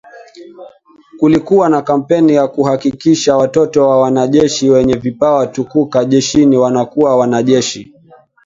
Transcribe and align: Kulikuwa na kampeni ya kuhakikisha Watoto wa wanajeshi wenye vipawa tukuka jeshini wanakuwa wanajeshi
Kulikuwa 1.19 1.69
na 1.69 1.81
kampeni 1.81 2.33
ya 2.35 2.47
kuhakikisha 2.47 3.37
Watoto 3.37 3.89
wa 3.89 4.01
wanajeshi 4.01 4.69
wenye 4.69 4.95
vipawa 4.95 5.47
tukuka 5.47 6.05
jeshini 6.05 6.57
wanakuwa 6.57 7.17
wanajeshi 7.17 7.93